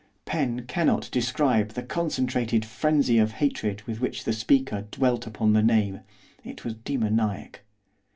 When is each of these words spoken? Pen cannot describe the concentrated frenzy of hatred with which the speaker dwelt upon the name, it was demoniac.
Pen 0.25 0.65
cannot 0.65 1.09
describe 1.11 1.73
the 1.73 1.83
concentrated 1.83 2.65
frenzy 2.65 3.19
of 3.19 3.33
hatred 3.33 3.83
with 3.83 3.99
which 4.01 4.23
the 4.23 4.33
speaker 4.33 4.87
dwelt 4.89 5.27
upon 5.27 5.53
the 5.53 5.61
name, 5.61 5.99
it 6.43 6.65
was 6.65 6.73
demoniac. 6.73 7.61